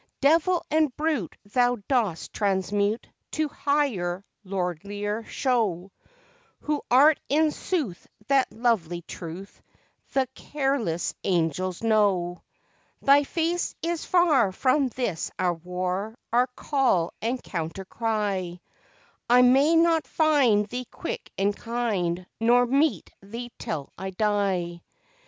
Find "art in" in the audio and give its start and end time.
6.89-7.51